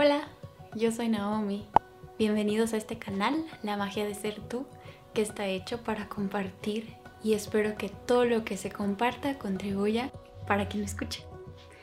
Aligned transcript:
Hola, 0.00 0.28
yo 0.76 0.92
soy 0.92 1.08
Naomi. 1.08 1.66
Bienvenidos 2.20 2.72
a 2.72 2.76
este 2.76 3.00
canal, 3.00 3.34
La 3.64 3.76
magia 3.76 4.04
de 4.06 4.14
ser 4.14 4.38
tú, 4.38 4.64
que 5.12 5.22
está 5.22 5.48
hecho 5.48 5.82
para 5.82 6.08
compartir 6.08 6.94
y 7.24 7.32
espero 7.32 7.76
que 7.76 7.88
todo 7.88 8.24
lo 8.24 8.44
que 8.44 8.56
se 8.56 8.70
comparta 8.70 9.40
contribuya 9.40 10.12
para 10.46 10.68
quien 10.68 10.82
lo 10.82 10.86
escuche. 10.86 11.24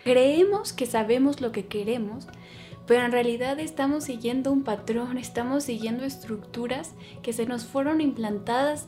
Creemos 0.06 0.72
que 0.72 0.86
sabemos 0.86 1.42
lo 1.42 1.52
que 1.52 1.66
queremos, 1.66 2.26
pero 2.88 3.04
en 3.04 3.12
realidad 3.12 3.60
estamos 3.60 4.06
siguiendo 4.06 4.50
un 4.50 4.64
patrón, 4.64 5.18
estamos 5.18 5.66
siguiendo 5.66 6.06
estructuras 6.06 6.94
que 7.22 7.34
se 7.34 7.46
nos 7.46 7.66
fueron 7.66 8.00
implantadas 8.00 8.88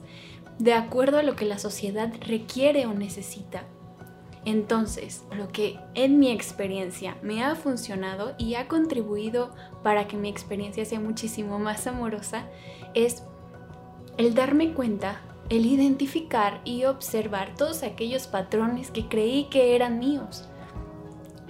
de 0.57 0.71
acuerdo 0.71 1.18
a 1.18 1.23
lo 1.23 1.36
que 1.36 1.44
la 1.44 1.59
sociedad 1.59 2.14
requiere 2.21 2.86
o 2.86 2.94
necesita. 2.94 3.66
Entonces, 4.48 5.25
lo 5.36 5.50
que 5.50 5.77
en 5.93 6.20
mi 6.20 6.32
experiencia 6.32 7.18
me 7.21 7.43
ha 7.43 7.54
funcionado 7.56 8.33
y 8.37 8.56
ha 8.56 8.70
contribuido 8.70 9.54
para 9.83 10.07
que 10.07 10.15
mi 10.15 10.29
experiencia 10.29 10.86
sea 10.86 11.01
muchísimo 11.01 11.60
más 11.60 11.86
amorosa 11.86 12.46
es 12.93 13.23
el 14.18 14.36
darme 14.36 14.73
cuenta, 14.73 15.20
el 15.50 15.65
identificar 15.65 16.61
y 16.64 16.86
observar 16.86 17.56
todos 17.57 17.83
aquellos 17.83 18.28
patrones 18.28 18.89
que 18.89 19.10
creí 19.10 19.50
que 19.50 19.75
eran 19.75 20.00
míos. 20.00 20.48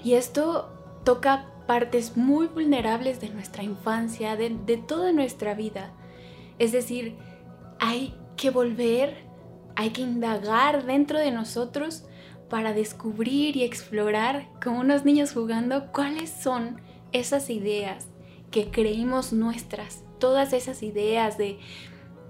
Y 0.04 0.14
esto 0.14 0.68
toca 1.04 1.52
partes 1.68 2.18
muy 2.18 2.48
vulnerables 2.48 3.22
de 3.22 3.30
nuestra 3.30 3.62
infancia, 3.62 4.36
de, 4.36 4.58
de 4.66 4.78
toda 4.78 5.12
nuestra 5.12 5.54
vida. 5.54 5.94
Es 6.58 6.72
decir, 6.72 7.16
hay 7.80 8.16
que 8.38 8.50
volver, 8.50 9.18
hay 9.76 9.92
que 9.92 10.02
indagar 10.02 10.86
dentro 10.88 11.20
de 11.20 11.30
nosotros 11.30 12.04
para 12.50 12.74
descubrir 12.74 13.58
y 13.58 13.64
explorar 13.64 14.48
como 14.64 14.80
unos 14.80 15.06
niños 15.06 15.34
jugando 15.34 15.92
cuáles 15.92 16.30
son 16.30 16.82
esas 17.12 17.50
ideas 17.50 18.08
que 18.52 18.70
creímos 18.70 19.34
nuestras, 19.34 20.03
todas 20.20 20.53
esas 20.53 20.84
ideas 20.84 21.38
de 21.38 21.59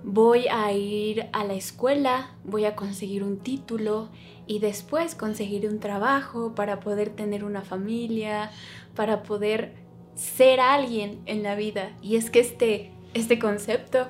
voy 0.03 0.47
a 0.47 0.71
ir 0.71 1.27
a 1.33 1.43
la 1.43 1.53
escuela, 1.53 2.35
voy 2.43 2.65
a 2.65 2.75
conseguir 2.75 3.23
un 3.23 3.39
título 3.39 4.09
y 4.45 4.59
después 4.59 5.15
conseguir 5.15 5.67
un 5.67 5.79
trabajo 5.79 6.55
para 6.55 6.79
poder 6.79 7.09
tener 7.09 7.43
una 7.43 7.61
familia, 7.61 8.51
para 8.95 9.23
poder 9.23 9.73
ser 10.15 10.59
alguien 10.59 11.21
en 11.25 11.43
la 11.43 11.55
vida. 11.55 11.91
Y 12.01 12.15
es 12.15 12.29
que 12.29 12.39
este, 12.39 12.91
este 13.13 13.39
concepto 13.39 14.07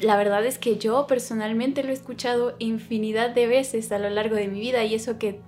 la 0.00 0.16
verdad 0.16 0.44
es 0.44 0.58
que 0.58 0.76
yo 0.76 1.06
personalmente 1.06 1.82
lo 1.82 1.90
he 1.90 1.94
escuchado 1.94 2.54
infinidad 2.58 3.30
de 3.30 3.46
veces 3.46 3.90
a 3.92 3.98
lo 3.98 4.10
largo 4.10 4.36
de 4.36 4.48
mi 4.48 4.60
vida 4.60 4.84
y 4.84 4.94
eso 4.94 5.18
que 5.18 5.40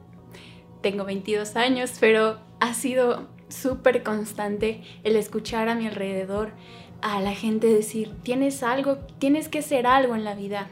tengo 0.80 1.04
22 1.04 1.56
años, 1.56 1.92
pero 2.00 2.38
ha 2.60 2.74
sido 2.74 3.26
súper 3.48 4.02
constante 4.02 4.82
el 5.04 5.16
escuchar 5.16 5.68
a 5.68 5.74
mi 5.74 5.86
alrededor 5.86 6.52
a 7.00 7.20
la 7.20 7.34
gente 7.34 7.68
decir, 7.68 8.12
tienes 8.22 8.62
algo, 8.62 8.98
tienes 9.18 9.48
que 9.48 9.62
ser 9.62 9.86
algo 9.86 10.16
en 10.16 10.24
la 10.24 10.34
vida, 10.34 10.68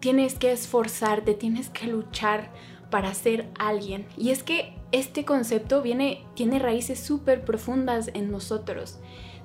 tienes 0.00 0.34
que 0.34 0.52
esforzarte, 0.52 1.34
tienes 1.34 1.68
que 1.68 1.86
luchar 1.86 2.50
para 2.90 3.12
ser 3.14 3.48
alguien. 3.58 4.06
Y 4.16 4.30
es 4.30 4.42
que 4.42 4.74
este 4.92 5.24
concepto 5.24 5.82
viene, 5.82 6.24
tiene 6.34 6.58
raíces 6.58 7.00
súper 7.00 7.44
profundas 7.44 8.10
en 8.14 8.30
nosotros. 8.30 8.98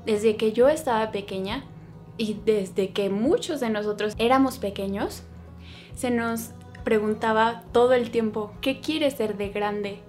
Desde 0.05 0.37
que 0.37 0.53
yo 0.53 0.69
estaba 0.69 1.11
pequeña, 1.11 1.65
y 2.17 2.37
desde 2.45 2.91
que 2.91 3.09
muchos 3.09 3.59
de 3.59 3.69
nosotros 3.69 4.13
éramos 4.17 4.57
pequeños, 4.57 5.23
se 5.95 6.11
nos 6.11 6.51
preguntaba 6.83 7.63
todo 7.71 7.93
el 7.93 8.11
tiempo, 8.11 8.51
¿qué 8.61 8.79
quieres 8.79 9.15
ser 9.15 9.37
de 9.37 9.49
grande? 9.49 9.99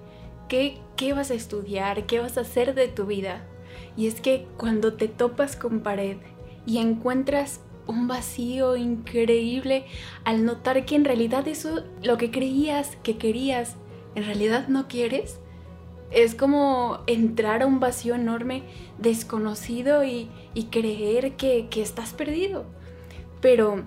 ¿Qué, 0.48 0.78
¿Qué 0.97 1.12
vas 1.12 1.30
a 1.30 1.34
estudiar? 1.34 2.06
¿Qué 2.06 2.20
vas 2.20 2.36
a 2.36 2.42
hacer 2.42 2.75
de 2.75 2.88
tu 2.88 3.06
vida? 3.06 3.44
Y 3.97 4.06
es 4.06 4.20
que 4.20 4.47
cuando 4.56 4.94
te 4.94 5.08
topas 5.08 5.56
con 5.56 5.80
pared 5.80 6.16
y 6.66 6.78
encuentras 6.78 7.60
un 7.87 8.09
vacío 8.09 8.76
increíble 8.76 9.84
al 10.25 10.44
notar 10.44 10.84
que 10.84 10.97
en 10.97 11.04
realidad 11.04 11.47
eso, 11.48 11.84
lo 12.03 12.16
que 12.16 12.31
creías 12.31 12.97
que 13.03 13.19
querías, 13.19 13.76
en 14.14 14.25
realidad 14.25 14.69
no 14.69 14.88
quieres, 14.88 15.38
es 16.10 16.34
como 16.34 17.00
entrar 17.06 17.62
a 17.62 17.66
un 17.66 17.81
vacío 17.81 18.15
enorme, 18.15 18.62
desconocido 18.98 20.04
y, 20.04 20.31
creer 20.70 21.32
que, 21.32 21.69
estás 21.76 22.12
perdido. 22.12 22.65
Pero 23.41 23.82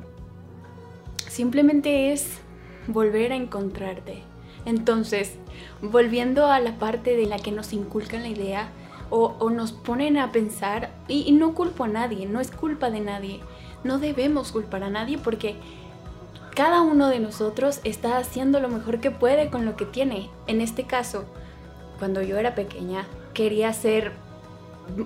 simplemente 1.30 2.12
es 2.12 2.40
volver 2.88 3.32
a 3.32 3.36
encontrarte. 3.36 4.24
Entonces, 4.66 5.36
volviendo 5.82 6.48
a 6.48 6.60
la 6.60 6.78
parte 6.78 7.16
de 7.16 7.26
la 7.26 7.40
que 7.40 7.52
nos 7.52 7.72
inculcan 7.72 8.24
la 8.24 8.30
idea 8.30 8.70
o, 9.10 9.50
nos 9.50 9.72
ponen 9.72 10.18
a 10.18 10.32
pensar, 10.34 10.92
y, 11.08 11.32
no 11.32 11.54
culpo 11.54 11.86
a 11.86 11.88
nadie, 11.88 12.26
no 12.26 12.42
es 12.42 12.52
culpa 12.52 12.90
de 12.90 13.00
nadie, 13.00 13.40
no 13.84 14.00
debemos 14.00 14.52
culpar 14.52 14.84
a 14.84 14.90
nadie 14.90 15.18
porque 15.18 15.56
cada 16.58 16.82
uno 16.82 17.08
de 17.08 17.20
nosotros 17.20 17.80
está 17.84 18.18
haciendo 18.18 18.60
lo 18.60 18.68
mejor 18.68 19.00
que 19.00 19.12
puede 19.12 19.50
con 19.50 19.66
lo 19.66 19.78
que 19.78 19.86
tiene. 19.86 20.30
En 20.48 20.60
este 20.60 20.84
caso, 20.84 21.26
cuando 22.00 22.22
yo 22.22 22.38
era 22.38 22.56
pequeña, 22.56 23.06
quería 23.34 23.74
ser 23.74 24.12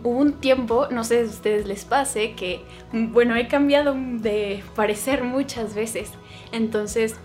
un 0.03 0.33
tiempo, 0.33 0.87
no 0.91 1.03
sé 1.03 1.23
si 1.23 1.29
a 1.29 1.33
ustedes 1.33 1.65
les 1.65 1.85
pase, 1.85 2.33
que, 2.33 2.61
bueno, 2.91 3.35
he 3.35 3.47
cambiado 3.47 3.95
de 3.95 4.63
parecer 4.75 5.23
muchas 5.23 5.73
veces. 5.73 6.11
Entonces, 6.51 7.15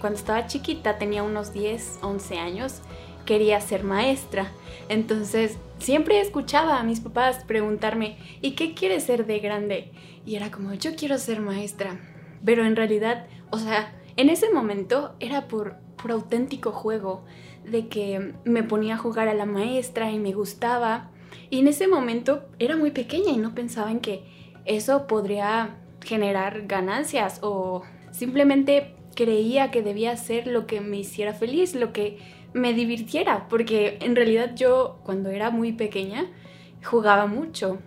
cuando 0.00 0.18
estaba 0.18 0.46
chiquita, 0.46 0.98
tenía 0.98 1.22
unos 1.22 1.52
10, 1.52 1.98
11 2.02 2.38
años, 2.38 2.80
quería 3.26 3.60
ser 3.60 3.84
maestra. 3.84 4.52
Entonces, 4.88 5.58
siempre 5.78 6.20
escuchaba 6.20 6.78
a 6.78 6.84
mis 6.84 7.00
papás 7.00 7.44
preguntarme, 7.44 8.16
¿y 8.40 8.52
qué 8.52 8.74
quieres 8.74 9.04
ser 9.04 9.26
de 9.26 9.40
grande? 9.40 9.90
Y 10.24 10.36
era 10.36 10.50
como, 10.50 10.72
yo 10.74 10.94
quiero 10.96 11.18
ser 11.18 11.40
maestra. 11.40 12.00
Pero 12.44 12.64
en 12.64 12.76
realidad, 12.76 13.26
o 13.50 13.58
sea, 13.58 13.92
en 14.16 14.28
ese 14.28 14.50
momento 14.50 15.14
era 15.20 15.48
por, 15.48 15.76
por 16.00 16.12
auténtico 16.12 16.72
juego 16.72 17.24
de 17.64 17.88
que 17.88 18.34
me 18.44 18.62
ponía 18.62 18.94
a 18.94 18.98
jugar 18.98 19.28
a 19.28 19.34
la 19.34 19.46
maestra 19.46 20.10
y 20.10 20.18
me 20.18 20.32
gustaba. 20.32 21.10
Y 21.50 21.60
en 21.60 21.68
ese 21.68 21.88
momento 21.88 22.44
era 22.58 22.76
muy 22.76 22.90
pequeña 22.90 23.30
y 23.30 23.38
no 23.38 23.54
pensaba 23.54 23.90
en 23.90 24.00
que 24.00 24.24
eso 24.64 25.06
podría 25.06 25.76
generar 26.04 26.66
ganancias 26.66 27.38
o 27.42 27.82
simplemente 28.10 28.94
creía 29.14 29.70
que 29.70 29.82
debía 29.82 30.16
ser 30.16 30.46
lo 30.46 30.66
que 30.66 30.80
me 30.80 30.98
hiciera 30.98 31.32
feliz, 31.32 31.74
lo 31.74 31.92
que 31.92 32.18
me 32.52 32.74
divirtiera, 32.74 33.48
porque 33.48 33.98
en 34.00 34.16
realidad 34.16 34.54
yo 34.54 34.98
cuando 35.04 35.30
era 35.30 35.50
muy 35.50 35.72
pequeña 35.72 36.26
jugaba 36.84 37.26
mucho, 37.26 37.78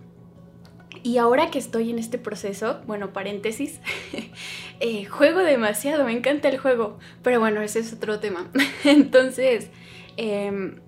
y 1.03 1.17
ahora 1.17 1.51
que 1.51 1.59
estoy 1.59 1.91
en 1.91 1.99
este 1.99 2.17
proceso, 2.17 2.81
bueno, 2.87 3.13
paréntesis, 3.13 3.79
eh, 4.79 5.05
juego 5.05 5.39
demasiado, 5.39 6.05
me 6.05 6.13
encanta 6.13 6.49
el 6.49 6.57
juego, 6.57 6.97
pero 7.23 7.39
bueno, 7.39 7.61
ese 7.61 7.79
es 7.79 7.93
otro 7.93 8.19
tema. 8.19 8.49
Entonces, 8.83 9.69
em, 10.17 10.79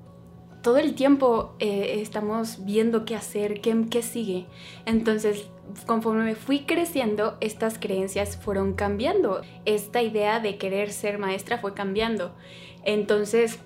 todo 0.61 0.77
el 0.77 0.95
tiempo 0.95 1.55
eh, 1.59 1.99
estamos 2.01 2.65
viendo 2.65 3.05
qué 3.05 3.15
hacer, 3.15 3.61
qué, 3.61 3.85
qué 3.89 4.01
sigue. 4.01 4.45
Entonces, 4.85 5.47
conforme 5.85 6.23
me 6.23 6.35
fui 6.35 6.65
creciendo, 6.65 7.37
estas 7.39 7.77
creencias 7.79 8.37
fueron 8.37 8.73
cambiando. 8.73 9.41
Esta 9.65 10.01
idea 10.01 10.39
de 10.39 10.57
querer 10.57 10.91
ser 10.91 11.19
maestra 11.19 11.59
fue 11.59 11.73
cambiando. 11.73 12.35
Entonces, 12.83 13.59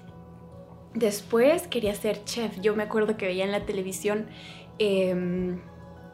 después 0.94 1.68
quería 1.68 1.96
ser 1.96 2.24
chef. 2.26 2.60
Yo 2.62 2.76
me 2.76 2.84
acuerdo 2.84 3.18
que 3.18 3.26
veía 3.26 3.46
en 3.46 3.52
la 3.52 3.66
televisión... 3.66 4.28
Em, 4.80 5.60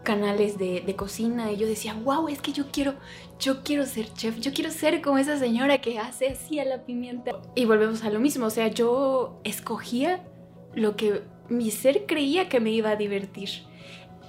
canales 0.07 0.57
de, 0.57 0.95
cocina 0.95 1.51
y 1.51 1.57
yo 1.57 1.67
decía, 1.67 1.93
wow, 1.93 2.29
es 2.29 2.39
que 2.39 2.53
yo 2.53 2.71
quiero, 2.71 2.93
yo 3.39 3.61
quiero 3.61 3.85
ser 3.85 4.13
chef, 4.13 4.39
yo 4.39 4.53
quiero 4.53 4.71
ser 4.71 5.01
como 5.01 5.17
esa 5.17 5.37
señora 5.37 5.81
que 5.81 5.99
hace 5.99 6.29
así 6.29 6.61
a 6.61 6.63
la 6.63 6.85
pimienta. 6.85 7.33
Y 7.55 7.65
volvemos 7.65 8.05
a 8.05 8.09
lo 8.09 8.17
mismo, 8.21 8.45
o 8.45 8.49
sea, 8.49 8.69
yo 8.69 9.41
escogía 9.43 10.25
lo 10.73 10.95
que 10.95 11.23
mi 11.49 11.71
ser 11.71 12.05
creía 12.05 12.47
que 12.47 12.61
me 12.61 12.71
iba 12.71 12.91
a 12.91 12.95
divertir. 12.95 13.49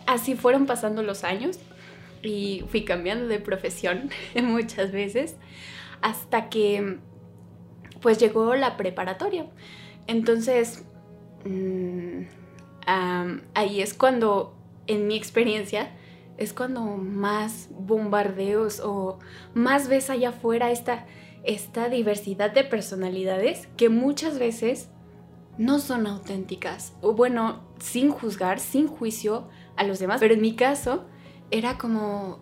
Así 0.05 0.35
fueron 0.35 0.67
pasando 0.67 1.05
los 1.05 1.23
años 1.23 1.61
y 2.25 2.65
fui 2.71 2.85
cambiando 2.85 3.29
de 3.29 3.39
profesión 3.39 4.11
muchas 4.43 4.91
veces 4.91 5.37
hasta 6.03 6.49
que 6.49 6.99
pues 8.01 8.19
llegó 8.19 8.57
la 8.57 8.77
preparatoria. 8.77 9.47
Entonces, 10.09 10.85
mm, 11.45 12.23
ahí 13.55 13.81
es 13.81 13.95
cuando 13.95 14.58
en 14.89 15.07
mi 15.07 15.17
experiencia, 15.17 15.93
es 16.37 16.53
cuando 16.53 16.83
más 16.83 17.69
bombardeos 17.71 18.81
o 18.81 19.19
más 19.55 19.89
ves 19.89 20.11
allá 20.11 20.31
afuera 20.31 20.71
esta, 20.71 21.07
esta 21.45 21.89
diversidad 21.89 22.53
de 22.53 22.65
personalidades 22.65 23.69
que 23.77 23.89
muchas 23.89 24.39
veces 24.39 24.91
no 25.59 25.81
son 25.81 26.07
auténticas. 26.07 26.95
O 27.03 27.15
bueno, 27.15 27.61
sin 27.79 28.11
juzgar, 28.11 28.61
sin 28.61 28.87
juicio 28.87 29.49
a 29.77 29.85
los 29.85 29.99
demás. 29.99 30.21
Pero 30.21 30.35
en 30.35 30.41
mi 30.41 30.55
caso 30.55 31.05
era 31.51 31.77
como 31.77 32.39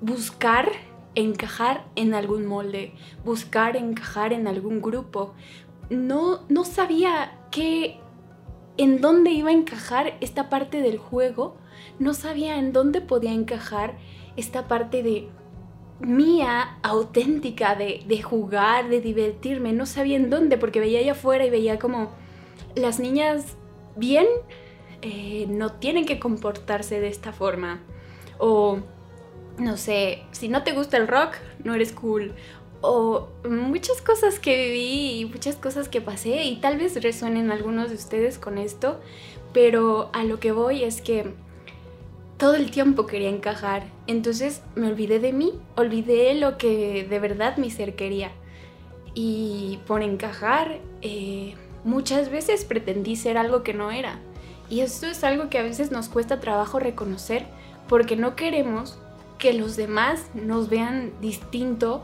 buscar 0.00 0.70
encajar 1.14 1.86
en 1.96 2.14
algún 2.14 2.46
molde, 2.46 2.94
buscar 3.24 3.76
encajar 3.76 4.32
en 4.32 4.48
algún 4.48 4.80
grupo. 4.80 5.34
No, 5.90 6.40
no 6.48 6.64
sabía 6.64 7.38
qué 7.50 8.00
en 8.76 9.00
dónde 9.00 9.30
iba 9.30 9.50
a 9.50 9.52
encajar 9.52 10.16
esta 10.20 10.48
parte 10.48 10.80
del 10.80 10.98
juego, 10.98 11.56
no 11.98 12.14
sabía 12.14 12.58
en 12.58 12.72
dónde 12.72 13.00
podía 13.00 13.32
encajar 13.32 13.96
esta 14.36 14.68
parte 14.68 15.02
de 15.02 15.28
mía, 16.00 16.78
auténtica, 16.82 17.76
de, 17.76 18.02
de 18.06 18.22
jugar, 18.22 18.88
de 18.88 19.00
divertirme, 19.00 19.72
no 19.72 19.86
sabía 19.86 20.16
en 20.16 20.30
dónde, 20.30 20.58
porque 20.58 20.80
veía 20.80 20.98
allá 20.98 21.12
afuera 21.12 21.46
y 21.46 21.50
veía 21.50 21.78
como 21.78 22.10
las 22.74 22.98
niñas 22.98 23.56
bien 23.96 24.26
eh, 25.06 25.46
no 25.50 25.70
tienen 25.70 26.06
que 26.06 26.18
comportarse 26.18 26.98
de 26.98 27.08
esta 27.08 27.32
forma. 27.34 27.82
O, 28.38 28.78
no 29.58 29.76
sé, 29.76 30.22
si 30.32 30.48
no 30.48 30.64
te 30.64 30.72
gusta 30.72 30.96
el 30.96 31.08
rock, 31.08 31.34
no 31.62 31.74
eres 31.74 31.92
cool. 31.92 32.34
O 32.80 33.28
muchas 33.48 34.00
cosas 34.00 34.38
que 34.38 34.56
viví 34.56 35.20
y 35.20 35.24
muchas 35.26 35.56
cosas 35.56 35.90
que 35.90 36.00
pasé 36.00 36.44
y 36.44 36.56
tal 36.56 36.78
vez 36.78 37.02
resuenen 37.02 37.50
algunos 37.50 37.90
de 37.90 37.96
ustedes 37.96 38.38
con 38.38 38.56
esto, 38.56 38.98
pero 39.52 40.08
a 40.14 40.24
lo 40.24 40.40
que 40.40 40.52
voy 40.52 40.84
es 40.84 41.02
que 41.02 41.34
todo 42.36 42.54
el 42.54 42.70
tiempo 42.70 43.06
quería 43.06 43.28
encajar, 43.28 43.84
entonces 44.06 44.62
me 44.74 44.88
olvidé 44.88 45.20
de 45.20 45.32
mí, 45.32 45.52
olvidé 45.76 46.34
lo 46.34 46.58
que 46.58 47.06
de 47.08 47.18
verdad 47.18 47.56
mi 47.56 47.70
ser 47.70 47.94
quería. 47.94 48.32
Y 49.14 49.78
por 49.86 50.02
encajar, 50.02 50.80
eh, 51.02 51.54
muchas 51.84 52.30
veces 52.30 52.64
pretendí 52.64 53.14
ser 53.16 53.38
algo 53.38 53.62
que 53.62 53.74
no 53.74 53.90
era. 53.90 54.18
Y 54.68 54.80
esto 54.80 55.06
es 55.06 55.22
algo 55.22 55.48
que 55.48 55.58
a 55.58 55.62
veces 55.62 55.92
nos 55.92 56.08
cuesta 56.08 56.40
trabajo 56.40 56.80
reconocer 56.80 57.46
porque 57.88 58.16
no 58.16 58.34
queremos 58.34 58.98
que 59.38 59.52
los 59.52 59.76
demás 59.76 60.26
nos 60.34 60.68
vean 60.68 61.12
distinto 61.20 62.02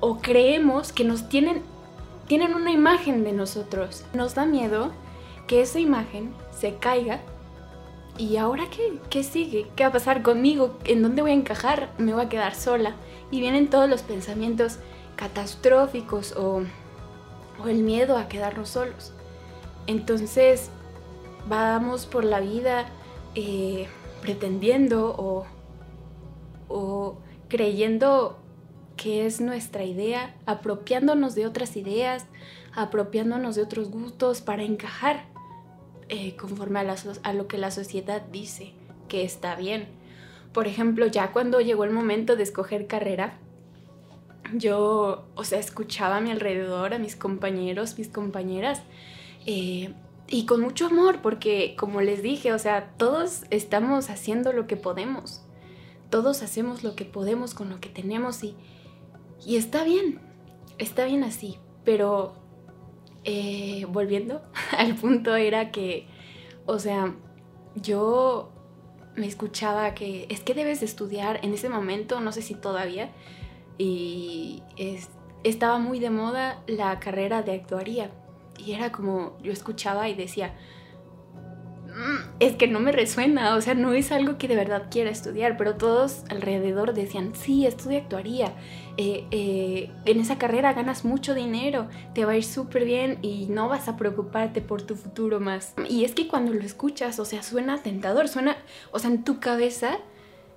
o 0.00 0.18
creemos 0.18 0.92
que 0.92 1.04
nos 1.04 1.28
tienen, 1.28 1.62
tienen 2.26 2.54
una 2.54 2.72
imagen 2.72 3.22
de 3.22 3.32
nosotros. 3.32 4.04
Nos 4.14 4.34
da 4.34 4.46
miedo 4.46 4.92
que 5.46 5.60
esa 5.60 5.78
imagen 5.78 6.32
se 6.58 6.74
caiga 6.76 7.20
¿Y 8.18 8.36
ahora 8.36 8.64
qué? 8.68 8.98
¿Qué 9.10 9.22
sigue? 9.22 9.68
¿Qué 9.76 9.84
va 9.84 9.90
a 9.90 9.92
pasar 9.92 10.22
conmigo? 10.22 10.76
¿En 10.84 11.02
dónde 11.02 11.22
voy 11.22 11.30
a 11.30 11.34
encajar? 11.34 11.94
¿Me 11.98 12.12
voy 12.12 12.24
a 12.24 12.28
quedar 12.28 12.56
sola? 12.56 12.96
Y 13.30 13.40
vienen 13.40 13.70
todos 13.70 13.88
los 13.88 14.02
pensamientos 14.02 14.80
catastróficos 15.14 16.32
o, 16.32 16.62
o 17.62 17.68
el 17.68 17.84
miedo 17.84 18.18
a 18.18 18.26
quedarnos 18.26 18.70
solos. 18.70 19.12
Entonces, 19.86 20.70
vamos 21.48 22.06
por 22.06 22.24
la 22.24 22.40
vida 22.40 22.86
eh, 23.36 23.86
pretendiendo 24.20 25.14
o, 25.16 25.46
o 26.66 27.18
creyendo 27.48 28.40
que 28.96 29.26
es 29.26 29.40
nuestra 29.40 29.84
idea, 29.84 30.34
apropiándonos 30.44 31.36
de 31.36 31.46
otras 31.46 31.76
ideas, 31.76 32.26
apropiándonos 32.74 33.54
de 33.54 33.62
otros 33.62 33.92
gustos 33.92 34.40
para 34.40 34.64
encajar 34.64 35.37
eh, 36.08 36.36
conforme 36.36 36.80
a, 36.80 37.32
lo 37.32 37.48
que 37.48 37.58
la 37.58 37.70
sociedad 37.70 38.22
dice 38.22 38.72
que 39.08 39.24
está 39.24 39.56
bien. 39.56 39.88
Por 40.52 40.66
ejemplo, 40.66 41.06
ya 41.06 41.32
cuando 41.32 41.60
llegó 41.60 41.84
el 41.84 41.90
momento 41.90 42.36
de 42.36 42.42
escoger 42.42 42.86
carrera, 42.86 43.38
yo, 44.54 45.26
o 45.34 45.44
sea, 45.44 45.58
escuchaba 45.58 46.16
a 46.16 46.20
mi 46.20 46.30
alrededor, 46.30 46.94
a 46.94 46.98
mis 46.98 47.16
compañeros, 47.16 47.98
mis 47.98 48.08
compañeras, 48.08 48.82
eh, 49.44 49.92
y 50.26 50.46
con 50.46 50.60
mucho 50.60 50.86
amor, 50.86 51.20
porque 51.22 51.74
como 51.78 52.00
les 52.00 52.22
dije, 52.22 52.52
o 52.52 52.58
sea, 52.58 52.94
todos 52.96 53.44
estamos 53.50 54.10
haciendo 54.10 54.52
lo 54.52 54.66
que 54.66 54.76
podemos. 54.76 55.42
Todos 56.10 56.42
hacemos 56.42 56.84
lo 56.84 56.96
que 56.96 57.04
podemos 57.04 57.54
con 57.54 57.68
lo 57.68 57.80
que 57.80 57.88
tenemos 57.90 58.42
y, 58.42 58.54
y 59.44 59.56
está 59.56 59.84
bien, 59.84 60.20
está 60.78 61.04
bien 61.04 61.24
así. 61.24 61.58
Pero 61.84 62.34
eh, 63.24 63.86
volviendo 63.88 64.42
al 64.76 64.94
punto 64.94 65.36
era 65.36 65.70
que, 65.70 66.06
o 66.66 66.78
sea, 66.78 67.14
yo 67.74 68.52
me 69.16 69.26
escuchaba 69.26 69.94
que 69.94 70.26
es 70.30 70.40
que 70.40 70.54
debes 70.54 70.82
estudiar 70.82 71.40
en 71.42 71.52
ese 71.52 71.68
momento, 71.68 72.20
no 72.20 72.32
sé 72.32 72.42
si 72.42 72.54
todavía, 72.54 73.10
y 73.76 74.62
estaba 75.44 75.78
muy 75.78 75.98
de 75.98 76.10
moda 76.10 76.62
la 76.66 76.98
carrera 77.00 77.42
de 77.42 77.52
actuaría. 77.52 78.10
Y 78.58 78.72
era 78.72 78.90
como, 78.90 79.36
yo 79.40 79.52
escuchaba 79.52 80.08
y 80.08 80.14
decía, 80.14 80.54
es 82.40 82.54
que 82.56 82.68
no 82.68 82.78
me 82.78 82.92
resuena, 82.92 83.56
o 83.56 83.60
sea, 83.60 83.74
no 83.74 83.92
es 83.92 84.12
algo 84.12 84.38
que 84.38 84.48
de 84.48 84.54
verdad 84.54 84.86
quiera 84.90 85.10
estudiar, 85.10 85.56
pero 85.56 85.74
todos 85.74 86.24
alrededor 86.30 86.94
decían, 86.94 87.34
sí, 87.34 87.66
estudia 87.66 87.98
actuaría, 87.98 88.52
eh, 88.96 89.26
eh, 89.30 89.90
en 90.04 90.20
esa 90.20 90.38
carrera 90.38 90.72
ganas 90.72 91.04
mucho 91.04 91.34
dinero, 91.34 91.88
te 92.14 92.24
va 92.24 92.32
a 92.32 92.36
ir 92.36 92.44
súper 92.44 92.84
bien 92.84 93.18
y 93.22 93.46
no 93.46 93.68
vas 93.68 93.88
a 93.88 93.96
preocuparte 93.96 94.60
por 94.60 94.82
tu 94.82 94.94
futuro 94.94 95.40
más. 95.40 95.74
Y 95.88 96.04
es 96.04 96.14
que 96.14 96.28
cuando 96.28 96.52
lo 96.52 96.62
escuchas, 96.62 97.18
o 97.18 97.24
sea, 97.24 97.42
suena 97.42 97.82
tentador, 97.82 98.28
suena, 98.28 98.56
o 98.92 98.98
sea, 98.98 99.10
en 99.10 99.24
tu 99.24 99.40
cabeza 99.40 99.98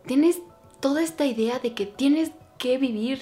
tienes 0.05 0.41
toda 0.79 1.01
esta 1.01 1.25
idea 1.25 1.59
de 1.59 1.73
que 1.73 1.85
tienes 1.85 2.31
que 2.57 2.77
vivir, 2.77 3.21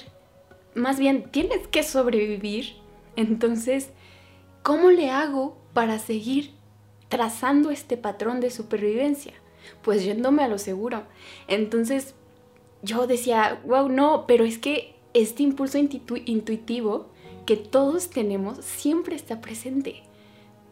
más 0.76 1.00
bien 1.00 1.30
tienes 1.32 1.68
que 1.68 1.84
sobrevivir, 1.84 2.76
entonces 3.16 3.92
¿Cómo 4.62 4.92
le 4.92 5.10
hago 5.10 5.58
para 5.74 6.00
seguir 6.00 6.52
trazando 7.10 7.72
este 7.72 7.98
patrón 7.98 8.40
de 8.40 8.50
supervivencia? 8.50 9.34
Pues 9.82 10.04
yéndome 10.04 10.44
a 10.44 10.48
lo 10.48 10.58
seguro. 10.58 11.04
Entonces 11.48 12.16
yo 12.82 13.08
decía, 13.08 13.62
wow, 13.66 13.90
no, 13.90 14.26
pero 14.28 14.46
es 14.46 14.58
que 14.58 14.96
este 15.14 15.44
impulso 15.44 15.78
intuitivo 15.78 17.08
que 17.46 17.58
todos 17.58 18.10
tenemos 18.10 18.64
siempre 18.64 19.16
está 19.16 19.42
presente. 19.42 20.04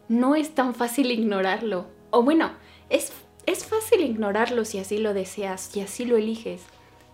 No 0.07 0.35
es 0.35 0.55
tan 0.55 0.73
fácil 0.73 1.11
ignorarlo. 1.11 1.87
O 2.11 2.23
bueno, 2.23 2.51
es, 2.89 3.11
es 3.45 3.65
fácil 3.65 4.01
ignorarlo 4.01 4.63
si 4.63 4.79
así 4.79 4.97
lo 4.97 5.13
deseas, 5.13 5.61
si 5.61 5.81
así 5.81 6.05
lo 6.05 6.17
eliges, 6.17 6.61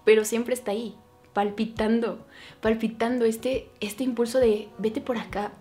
pero 0.06 0.25
siempre 0.25 0.54
está 0.54 0.72
ahí, 0.72 0.96
palpitando, 1.34 2.25
palpitando 2.62 3.25
este, 3.25 3.70
este 3.80 4.04
impulso 4.04 4.40
de 4.40 4.70
vete 4.78 5.02
por 5.02 5.18
acá, 5.18 5.54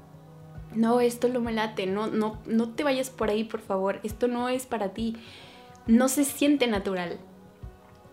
no, 0.75 1.01
esto 1.01 1.29
no 1.29 1.41
me 1.41 1.53
late, 1.53 1.87
no, 1.87 2.07
no, 2.07 2.39
no 2.47 2.71
te 2.71 2.85
vayas 2.85 3.11
por 3.11 3.31
ahí, 3.31 3.45
por 3.45 3.61
favor, 3.61 4.01
esto 4.03 4.29
no 4.29 4.49
es 4.49 4.67
para 4.67 4.91
ti. 4.91 5.17
No 5.87 6.09
se 6.09 6.25
siente 6.25 6.67
natural. 6.67 7.19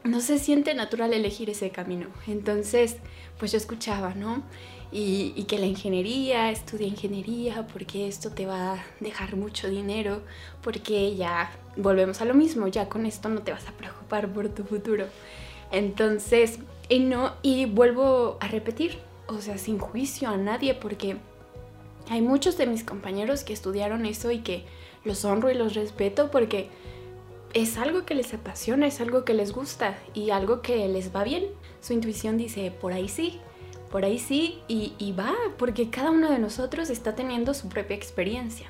No 0.04 0.22
se 0.22 0.40
siente 0.40 0.74
natural 0.74 1.14
elegir 1.14 1.50
ese 1.50 1.70
camino. 1.72 2.08
Entonces, 2.28 2.98
pues 3.38 3.52
yo 3.52 3.58
escuchaba, 3.58 4.14
¿no? 4.16 4.44
Y, 4.92 5.34
y, 5.36 5.44
que 5.44 5.60
la 5.60 5.68
ingeniería, 5.68 6.50
estudia 6.50 6.88
ingeniería 6.88 7.68
porque 7.68 8.08
esto 8.08 8.32
te 8.32 8.48
va 8.48 8.74
a 8.74 8.86
dejar 9.00 9.36
mucho 9.36 9.70
dinero, 9.70 10.24
porque 10.64 11.16
ya 11.16 11.52
volvemos 11.78 12.22
a 12.22 12.26
lo 12.26 12.34
mismo, 12.34 12.68
ya 12.68 12.90
con 12.90 13.06
esto 13.06 13.30
no 13.30 13.44
te 13.44 13.52
vas 13.52 13.68
a 13.68 13.72
preocupar 13.74 14.34
por 14.34 14.50
tu 14.50 14.64
futuro. 14.64 15.06
Entonces, 15.72 16.60
y 16.90 17.00
no, 17.00 17.34
y 17.44 17.66
vuelvo 17.66 18.38
a 18.40 18.48
repetir, 18.48 18.98
o 19.28 19.42
sea, 19.42 19.60
sin 19.60 19.78
juicio 19.78 20.30
a 20.30 20.38
nadie, 20.38 20.74
porque 20.74 21.18
hay 22.10 22.22
muchos 22.22 22.58
de 22.58 22.66
mis 22.66 22.84
compañeros 22.84 23.44
que 23.44 23.54
estudiaron 23.54 24.06
eso 24.06 24.32
y 24.32 24.40
que 24.40 24.66
los 25.06 25.24
honro 25.26 25.52
y 25.52 25.54
los 25.54 25.76
respeto 25.76 26.32
porque 26.32 26.70
es 27.54 27.78
algo 27.78 28.06
que 28.06 28.16
les 28.16 28.34
apasiona, 28.34 28.88
es 28.88 29.00
algo 29.00 29.26
que 29.26 29.34
les 29.34 29.52
gusta 29.52 29.98
y 30.14 30.32
algo 30.32 30.62
que 30.62 30.88
les 30.88 31.16
va 31.16 31.24
bien. 31.24 31.46
Su 31.82 31.94
intuición 31.94 32.38
dice, 32.38 32.72
por 32.72 32.94
ahí 32.94 33.08
sí, 33.10 33.40
por 33.92 34.06
ahí 34.06 34.20
sí, 34.20 34.60
y, 34.68 35.14
va, 35.14 35.34
porque 35.58 35.90
cada 35.90 36.12
uno 36.12 36.30
de 36.30 36.40
nosotros 36.40 36.90
está 36.90 37.16
teniendo 37.16 37.54
su 37.54 37.70
propia 37.70 37.96
experiencia. 37.96 38.68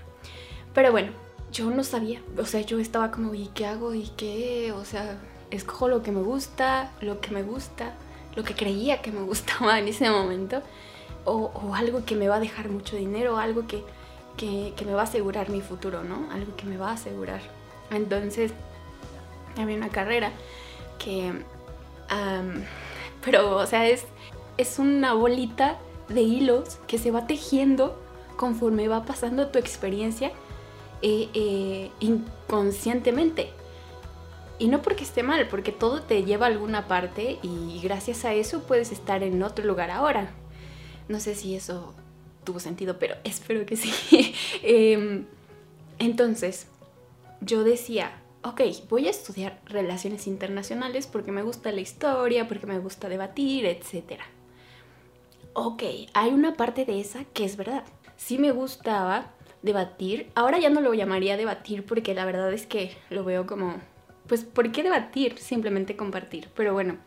Pero 0.74 0.92
bueno, 0.92 1.12
yo 1.52 1.70
no 1.72 1.84
sabía, 1.84 2.22
o 2.38 2.46
sea, 2.46 2.62
yo 2.62 2.80
estaba 2.80 3.12
como, 3.12 3.34
¿y 3.34 3.48
qué 3.48 3.66
hago? 3.66 3.94
¿Y 3.94 4.10
qué? 4.16 4.72
O 4.74 4.86
sea, 4.86 5.18
escojo 5.52 5.88
lo 5.88 6.04
que 6.04 6.12
me 6.12 6.22
gusta, 6.22 6.92
lo 7.02 7.20
que 7.20 7.32
me 7.32 7.44
gusta, 7.44 7.96
lo 8.36 8.44
que 8.44 8.54
creía 8.54 9.02
que 9.02 9.12
me 9.12 9.22
gustaba 9.26 9.80
en 9.80 9.88
ese 9.88 10.10
momento 10.10 10.62
o, 11.26 11.74
algo 11.76 12.06
que 12.06 12.16
me 12.16 12.28
va 12.28 12.36
a 12.36 12.40
dejar 12.40 12.70
mucho 12.70 12.96
dinero, 12.96 13.38
algo 13.38 13.66
que, 13.68 13.84
me 14.86 14.94
va 14.94 15.02
a 15.02 15.04
asegurar 15.04 15.50
mi 15.50 15.62
futuro, 15.62 16.04
¿no? 16.04 16.32
Algo 16.32 16.56
que 16.56 16.66
me 16.66 16.78
va 16.78 16.92
a 16.92 16.94
asegurar. 16.94 17.42
Entonces, 17.92 18.52
había 19.58 19.76
una 19.76 19.90
carrera 19.90 20.32
que... 20.98 21.34
pero, 23.24 23.58
o 23.58 23.66
sea, 23.66 23.88
es, 23.88 24.06
es 24.58 24.80
una 24.80 25.14
bolita 25.14 25.78
de 26.08 26.22
hilos 26.22 26.80
que 26.88 26.98
se 26.98 27.12
va 27.12 27.28
tejiendo 27.28 27.98
conforme 28.36 28.88
va 28.88 29.04
pasando 29.04 29.48
tu 29.48 29.60
experiencia 29.60 30.32
eh, 31.02 31.30
eh, 31.34 31.92
inconscientemente. 32.00 33.52
Y 34.58 34.68
no 34.68 34.82
porque 34.82 35.04
esté 35.04 35.24
mal, 35.24 35.48
porque 35.48 35.72
todo 35.72 36.02
te 36.02 36.24
lleva 36.24 36.46
a 36.46 36.50
alguna 36.50 36.88
parte 36.88 37.40
y 37.42 37.80
gracias 37.82 38.26
a 38.26 38.34
eso 38.34 38.62
puedes 38.64 38.92
estar 38.92 39.24
en 39.24 39.42
otro 39.44 39.66
lugar 39.66 39.92
ahora. 39.92 40.34
No 41.10 41.20
sé 41.20 41.36
si 41.36 41.56
eso 41.56 41.94
tuvo 42.46 42.62
sentido, 42.62 42.98
pero 42.98 43.16
espero 43.26 43.66
que 43.66 43.76
sí. 43.76 44.34
Em, 44.64 45.26
entonces, 45.98 46.68
yo 47.42 47.66
decía, 47.66 48.22
ok, 48.44 48.62
voy 48.90 49.08
a 49.08 49.10
estudiar 49.10 49.60
relaciones 49.66 50.28
internacionales 50.28 51.08
porque 51.08 51.32
me 51.32 51.44
gusta 51.44 51.72
la 51.72 51.82
historia, 51.82 52.48
porque 52.48 52.68
me 52.68 52.80
gusta 52.80 53.10
debatir, 53.10 53.66
etc. 53.66 54.22
Ok, 55.54 55.84
hay 56.14 56.32
una 56.32 56.54
parte 56.54 56.86
de 56.86 57.02
esa 57.02 57.26
que 57.26 57.44
es 57.44 57.58
verdad. 57.58 57.84
Sí 58.16 58.38
me 58.38 58.52
gustaba 58.52 59.32
debatir. 59.62 60.30
Ahora 60.36 60.60
ya 60.60 60.70
no 60.70 60.82
lo 60.82 60.94
llamaría 60.94 61.38
debatir 61.38 61.86
porque 61.86 62.14
la 62.14 62.26
verdad 62.26 62.54
es 62.54 62.66
que 62.66 62.96
lo 63.10 63.24
veo 63.24 63.46
como, 63.46 63.76
pues, 64.28 64.44
¿por 64.44 64.72
qué 64.72 64.84
debatir? 64.84 65.38
Simplemente 65.38 65.96
compartir. 65.98 66.50
Pero 66.56 66.74
bueno, 66.74 66.98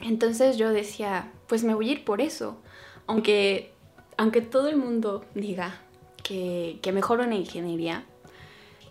entonces 0.00 0.56
yo 0.56 0.70
decía, 0.70 1.30
pues 1.46 1.64
me 1.64 1.74
voy 1.74 1.90
a 1.90 1.92
ir 1.92 2.04
por 2.04 2.20
eso. 2.20 2.60
Aunque, 3.08 3.72
aunque 4.16 4.40
todo 4.40 4.68
el 4.68 4.76
mundo 4.76 5.24
diga 5.34 5.80
que, 6.22 6.78
que 6.80 6.92
mejor 6.92 7.18
una 7.18 7.34
ingeniería, 7.34 8.04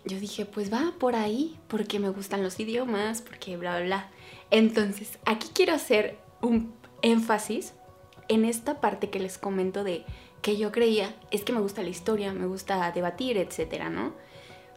yo 0.04 0.20
dije, 0.20 0.44
pues 0.44 0.72
va 0.72 0.92
por 0.98 1.16
ahí, 1.16 1.58
porque 1.68 1.98
me 1.98 2.10
gustan 2.10 2.42
los 2.42 2.60
idiomas, 2.60 3.22
porque 3.22 3.56
bla, 3.56 3.76
bla, 3.76 3.86
bla. 3.86 4.10
Entonces, 4.50 5.18
aquí 5.24 5.48
quiero 5.54 5.72
hacer 5.72 6.18
un 6.42 6.74
énfasis 7.02 7.72
en 8.28 8.44
esta 8.44 8.80
parte 8.80 9.10
que 9.10 9.20
les 9.20 9.38
comento 9.38 9.84
de 9.84 10.04
que 10.42 10.56
yo 10.56 10.70
creía 10.70 11.14
es 11.30 11.42
que 11.42 11.52
me 11.52 11.60
gusta 11.60 11.82
la 11.82 11.88
historia, 11.88 12.32
me 12.32 12.46
gusta 12.46 12.90
debatir, 12.92 13.36
etcétera, 13.38 13.90
¿no? 13.90 14.12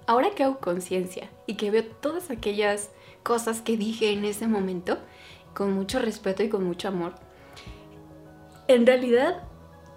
Ahora 0.07 0.31
que 0.31 0.43
hago 0.43 0.59
conciencia 0.59 1.29
y 1.45 1.55
que 1.55 1.71
veo 1.71 1.85
todas 1.85 2.31
aquellas 2.31 2.89
cosas 3.23 3.61
que 3.61 3.77
dije 3.77 4.11
en 4.11 4.25
ese 4.25 4.47
momento, 4.47 4.97
con 5.53 5.73
mucho 5.73 5.99
respeto 5.99 6.43
y 6.43 6.49
con 6.49 6.63
mucho 6.63 6.87
amor, 6.87 7.13
en 8.67 8.85
realidad, 8.85 9.43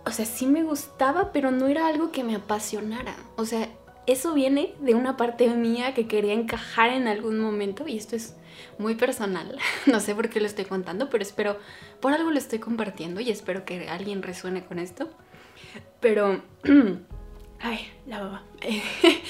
o 0.05 0.11
sea, 0.11 0.25
sí 0.25 0.47
me 0.47 0.63
gustaba, 0.63 1.33
pero 1.33 1.51
no 1.51 1.69
era 1.69 1.87
algo 1.87 2.13
que 2.13 2.25
me 2.25 2.37
apasionara. 2.37 3.17
O 3.37 3.45
sea, 3.45 3.69
eso 4.07 4.35
viene 4.35 4.75
de 4.81 4.95
una 4.95 5.17
parte 5.17 5.49
mía 5.49 5.95
que 5.95 6.07
quería 6.07 6.35
encajar 6.35 6.91
en 6.91 7.09
algún 7.09 7.39
momento 7.39 7.89
y 7.89 7.97
esto 7.97 8.17
es 8.17 8.37
muy 8.79 8.95
personal. 8.95 9.59
No 9.87 10.01
sé 10.01 10.15
por 10.15 10.29
qué 10.29 10.41
lo 10.41 10.47
estoy 10.47 10.65
contando, 10.65 11.11
pero 11.11 11.23
espero, 11.23 11.59
por 12.01 12.13
algo 12.13 12.31
lo 12.31 12.39
estoy 12.39 12.59
compartiendo 12.59 13.21
y 13.21 13.31
espero 13.31 13.65
que 13.65 13.89
alguien 13.89 14.23
resuene 14.23 14.65
con 14.65 14.79
esto. 14.79 15.09
Pero, 16.01 16.43
ay, 17.61 17.89
la 18.07 18.21
baba. 18.21 18.43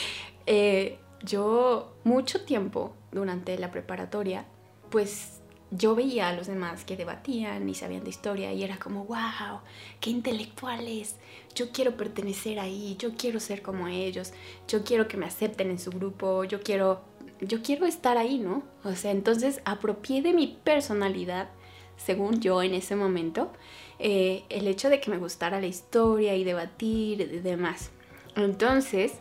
Eh, 0.47 0.99
yo 1.23 1.97
mucho 2.05 2.45
tiempo 2.45 2.95
durante 3.13 3.57
la 3.57 3.71
preparatoria, 3.71 4.45
pues 4.91 5.41
yo 5.77 5.95
veía 5.95 6.29
a 6.29 6.33
los 6.33 6.47
demás 6.47 6.85
que 6.85 6.97
debatían 6.97 7.69
y 7.69 7.75
sabían 7.75 8.05
de 8.05 8.11
historia 8.11 8.53
y 8.53 8.63
era 8.63 8.79
como, 8.79 9.05
wow, 9.05 9.61
qué 10.01 10.11
intelectuales, 10.11 11.17
yo 11.55 11.71
quiero 11.73 11.97
pertenecer 11.97 12.61
ahí, 12.61 12.97
yo 12.99 13.17
quiero 13.17 13.41
ser 13.41 13.61
como 13.61 13.89
ellos, 13.89 14.33
yo 14.69 14.85
quiero 14.85 15.09
que 15.09 15.17
me 15.17 15.27
acepten 15.27 15.71
en 15.71 15.79
su 15.79 15.91
grupo, 15.91 16.45
yo 16.45 16.63
quiero, 16.63 17.03
yo 17.41 17.63
quiero 17.63 17.87
estar 17.87 18.19
ahí, 18.19 18.39
¿no? 18.39 18.63
O 18.85 18.95
sea, 18.95 19.11
entonces 19.11 19.61
apropié 19.65 20.23
de 20.23 20.33
mi 20.33 20.59
personalidad, 20.63 21.51
según 21.97 22.41
yo 22.41 22.63
en 22.63 22.75
ese 22.75 22.95
momento, 22.95 23.53
eh, 23.99 24.45
el 24.51 24.69
hecho 24.69 24.91
de 24.91 25.01
que 25.01 25.11
me 25.11 25.19
gustara 25.19 25.61
la 25.61 25.67
historia 25.67 26.37
y 26.37 26.45
debatir 26.45 27.21
y 27.21 27.39
demás. 27.41 27.91
Entonces, 28.37 29.15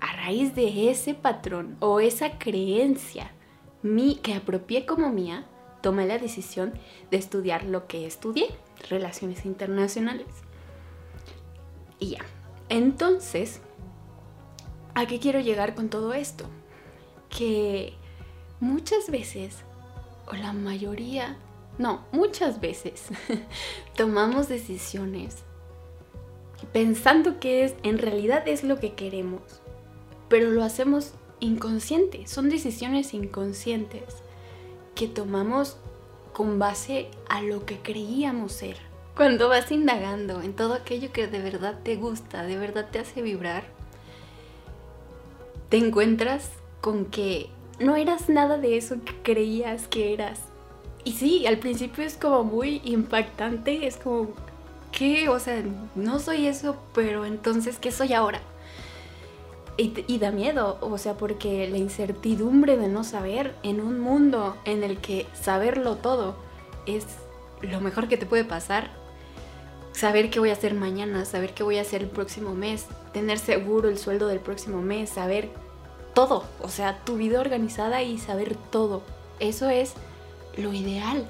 a 0.00 0.16
raíz 0.16 0.54
de 0.54 0.90
ese 0.90 1.14
patrón 1.14 1.76
o 1.80 2.00
esa 2.00 2.38
creencia 2.38 3.32
que 4.22 4.32
apropié 4.32 4.86
como 4.86 5.10
mía, 5.10 5.46
tomé 5.84 6.06
la 6.06 6.16
decisión 6.16 6.72
de 7.10 7.18
estudiar 7.18 7.64
lo 7.64 7.86
que 7.86 8.06
estudié, 8.06 8.48
relaciones 8.88 9.44
internacionales. 9.44 10.26
Y 11.98 12.12
ya. 12.12 12.24
Entonces, 12.70 13.60
¿a 14.94 15.04
qué 15.04 15.20
quiero 15.20 15.40
llegar 15.40 15.74
con 15.74 15.90
todo 15.90 16.14
esto? 16.14 16.46
Que 17.28 17.92
muchas 18.60 19.10
veces, 19.10 19.58
o 20.26 20.32
la 20.32 20.54
mayoría, 20.54 21.36
no, 21.76 22.06
muchas 22.12 22.62
veces, 22.62 23.08
tomamos 23.94 24.48
decisiones 24.48 25.44
pensando 26.72 27.40
que 27.40 27.64
es, 27.64 27.74
en 27.82 27.98
realidad 27.98 28.48
es 28.48 28.64
lo 28.64 28.80
que 28.80 28.94
queremos, 28.94 29.42
pero 30.30 30.48
lo 30.48 30.64
hacemos 30.64 31.12
inconsciente, 31.40 32.26
son 32.26 32.48
decisiones 32.48 33.12
inconscientes 33.12 34.23
que 34.94 35.08
tomamos 35.08 35.76
con 36.32 36.58
base 36.58 37.08
a 37.28 37.42
lo 37.42 37.64
que 37.64 37.78
creíamos 37.78 38.52
ser. 38.52 38.76
Cuando 39.16 39.48
vas 39.48 39.70
indagando 39.70 40.42
en 40.42 40.54
todo 40.54 40.74
aquello 40.74 41.12
que 41.12 41.28
de 41.28 41.40
verdad 41.40 41.78
te 41.82 41.96
gusta, 41.96 42.42
de 42.42 42.56
verdad 42.56 42.88
te 42.90 42.98
hace 42.98 43.22
vibrar, 43.22 43.64
te 45.68 45.76
encuentras 45.76 46.50
con 46.80 47.06
que 47.06 47.48
no 47.78 47.96
eras 47.96 48.28
nada 48.28 48.58
de 48.58 48.76
eso 48.76 48.96
que 49.04 49.14
creías 49.22 49.86
que 49.88 50.12
eras. 50.12 50.40
Y 51.04 51.12
sí, 51.12 51.46
al 51.46 51.58
principio 51.58 52.04
es 52.04 52.16
como 52.16 52.44
muy 52.44 52.80
impactante, 52.84 53.86
es 53.86 53.96
como, 53.96 54.30
¿qué? 54.90 55.28
O 55.28 55.38
sea, 55.38 55.62
no 55.94 56.18
soy 56.18 56.46
eso, 56.46 56.76
pero 56.94 57.24
entonces, 57.24 57.78
¿qué 57.78 57.92
soy 57.92 58.12
ahora? 58.12 58.40
Y, 59.76 60.18
da 60.18 60.30
miedo, 60.30 60.78
o 60.80 60.98
sea, 60.98 61.14
porque 61.14 61.68
la 61.68 61.78
incertidumbre 61.78 62.76
de 62.76 62.86
no 62.86 63.02
saber 63.02 63.56
en 63.64 63.80
un 63.80 63.98
mundo 63.98 64.56
en 64.64 64.84
el 64.84 64.98
que 64.98 65.26
saberlo 65.34 65.96
todo 65.96 66.36
es 66.86 67.04
lo 67.60 67.80
mejor 67.80 68.06
que 68.06 68.16
te 68.16 68.24
puede 68.24 68.44
pasar. 68.44 68.90
Saber 69.90 70.30
qué 70.30 70.38
voy 70.38 70.50
a 70.50 70.52
hacer 70.52 70.74
mañana, 70.74 71.24
saber 71.24 71.54
qué 71.54 71.64
voy 71.64 71.78
a 71.78 71.80
hacer 71.80 72.02
el 72.02 72.08
próximo 72.08 72.54
mes, 72.54 72.86
tener 73.12 73.38
seguro 73.38 73.88
el 73.88 73.98
sueldo 73.98 74.28
del 74.28 74.38
próximo 74.38 74.80
mes, 74.80 75.10
saber 75.10 75.50
todo, 76.14 76.44
o 76.62 76.68
sea, 76.68 77.00
tu 77.04 77.16
vida 77.16 77.40
organizada 77.40 78.02
y 78.02 78.18
saber 78.18 78.56
todo. 78.70 79.02
Eso 79.40 79.68
es 79.70 79.94
lo 80.56 80.72
ideal, 80.72 81.26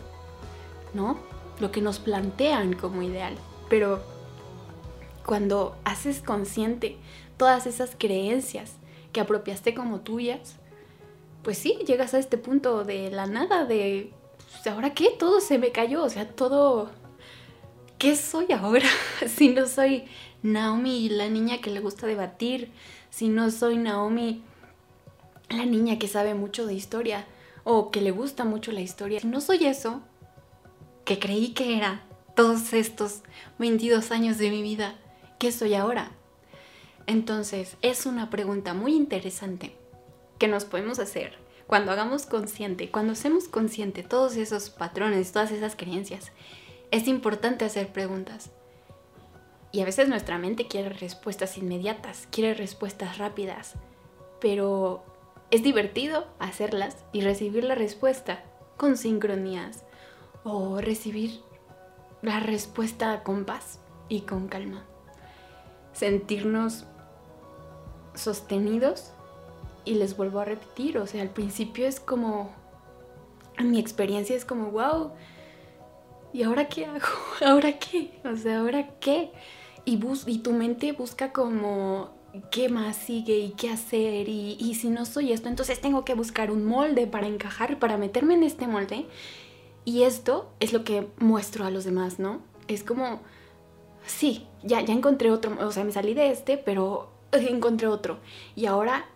¿no? 0.93 1.17
Lo 1.61 1.73
que 1.73 1.81
nos 1.81 1.99
plantean 1.99 2.75
como 2.75 3.03
ideal. 3.03 3.37
Pero 3.71 4.03
cuando 5.25 5.77
haces 5.85 6.21
consciente 6.21 6.99
todas 7.45 7.67
esas 7.67 7.91
creencias 7.99 8.77
que 9.13 9.21
apropiaste 9.21 9.75
como 9.75 10.01
tuyas, 10.01 10.57
pues 11.43 11.59
sí, 11.59 11.77
llegas 11.87 12.15
a 12.15 12.19
este 12.19 12.39
punto 12.39 12.85
de 12.85 13.11
la 13.11 13.27
nada, 13.27 13.67
de, 13.67 14.15
pues, 14.39 14.67
¿ahora 14.67 14.95
qué? 14.95 15.11
Todo 15.11 15.43
se 15.43 15.59
me 15.59 15.71
cayó, 15.71 16.05
o 16.05 16.09
sea, 16.09 16.27
todo... 16.27 16.91
¿Qué 17.99 18.17
soy 18.17 18.51
ahora? 18.53 18.89
si 19.29 19.51
no 19.51 19.67
soy 19.67 20.07
Naomi, 20.43 21.11
la 21.11 21.29
niña 21.29 21.61
que 21.61 21.71
le 21.71 21.81
gusta 21.81 22.07
debatir, 22.07 22.73
si 23.11 23.29
no 23.29 23.51
soy 23.51 23.77
Naomi, 23.77 24.43
la 25.51 25.67
niña 25.67 25.99
que 25.99 26.09
sabe 26.09 26.33
mucho 26.33 26.65
de 26.65 26.73
historia 26.73 27.27
o 27.63 27.91
que 27.91 28.01
le 28.01 28.11
gusta 28.11 28.47
mucho 28.47 28.73
la 28.73 28.81
historia, 28.81 29.21
si 29.21 29.27
no 29.27 29.43
soy 29.43 29.67
eso, 29.67 30.01
que 31.05 31.19
creí 31.19 31.53
que 31.53 31.77
era 31.77 32.07
todos 32.35 32.73
estos 32.73 33.21
22 33.59 34.13
años 34.13 34.39
de 34.39 34.49
mi 34.49 34.63
vida, 34.63 34.95
¿qué 35.39 35.53
soy 35.53 35.75
ahora? 35.75 36.11
Entonces, 37.07 37.77
es 37.83 38.07
una 38.07 38.31
pregunta 38.31 38.75
muy 38.75 38.95
interesante 38.95 39.77
que 40.39 40.49
nos 40.49 40.65
podemos 40.65 40.99
hacer 40.99 41.39
cuando 41.67 41.93
hagamos 41.93 42.27
consciente, 42.27 42.91
cuando 42.91 43.13
hacemos 43.13 43.49
consciente 43.49 44.03
todos 44.03 44.37
esos 44.37 44.71
patrones, 44.71 45.33
todas 45.33 45.51
esas 45.51 45.77
creencias. 45.77 46.33
Es 46.91 47.09
importante 47.09 47.65
hacer 47.65 47.89
preguntas. 47.89 48.51
Y 49.73 49.81
a 49.81 49.85
veces 49.85 50.09
nuestra 50.09 50.39
mente 50.39 50.69
quiere 50.69 50.91
respuestas 50.91 51.59
inmediatas, 51.59 52.29
quiere 52.31 52.55
respuestas 52.55 53.19
rápidas, 53.19 53.75
pero 54.41 55.05
es 55.51 55.63
divertido 55.63 56.27
hacerlas 56.39 57.05
y 57.13 57.23
recibir 57.23 57.65
la 57.65 57.75
respuesta 57.75 58.45
con 58.77 58.97
sincronías 58.97 59.85
o 60.45 60.81
recibir 60.81 61.41
la 62.23 62.41
respuesta 62.41 63.23
con 63.23 63.45
paz 63.45 63.81
y 64.09 64.23
con 64.23 64.49
calma. 64.49 64.85
Sentirnos 65.93 66.87
sostenidos 68.15 69.13
y 69.85 69.95
les 69.95 70.17
vuelvo 70.17 70.41
a 70.41 70.45
repetir, 70.45 70.99
o 70.99 71.07
sea, 71.07 71.23
al 71.23 71.31
principio 71.31 71.87
es 71.87 72.01
como, 72.01 72.53
en 73.59 73.71
mi 73.71 73.79
experiencia 73.79 74.35
es 74.35 74.45
como, 74.45 74.71
wow, 74.71 75.13
¿y 76.33 76.43
ahora 76.43 76.69
qué 76.69 76.87
hago? 76.87 77.07
¿Ahora 77.45 77.79
qué? 77.79 78.21
O 78.25 78.37
sea, 78.37 78.61
¿ahora 78.61 78.89
qué? 79.01 79.31
Y, 79.85 79.97
bus 79.97 80.25
y 80.27 80.39
tu 80.39 80.53
mente 80.53 80.93
busca 80.93 81.33
como, 81.33 82.11
¿qué 82.51 82.69
más 82.69 82.97
sigue 82.97 83.39
y 83.39 83.51
qué 83.51 83.71
hacer? 83.71 84.29
Y, 84.29 84.57
y 84.59 84.75
si 84.75 84.89
no 84.89 85.05
soy 85.05 85.33
esto, 85.33 85.49
entonces 85.49 85.81
tengo 85.81 86.05
que 86.05 86.15
buscar 86.15 86.51
un 86.51 86.65
molde 86.65 87.07
para 87.07 87.27
encajar, 87.27 87.79
para 87.79 87.99
meterme 87.99 88.35
en 88.35 88.45
este 88.45 88.67
molde. 88.67 89.07
Y 89.85 90.05
esto 90.05 90.51
es 90.61 90.73
lo 90.73 90.83
que 90.83 91.09
muestro 91.19 91.67
a 91.67 91.71
los 91.71 91.85
demás, 91.85 92.19
¿no? 92.19 92.41
Es 92.69 92.83
como, 92.83 93.21
sí, 94.07 94.47
ya, 94.63 94.81
ya 94.81 94.95
encontré 94.95 95.31
otro, 95.31 95.55
o 95.61 95.71
sea, 95.71 95.85
me 95.85 95.93
salí 95.93 96.15
de 96.15 96.31
este, 96.31 96.57
pero 96.57 97.14
encontré 97.49 97.89
otro. 97.89 98.19
Y 98.55 98.67
ahora 98.67 99.07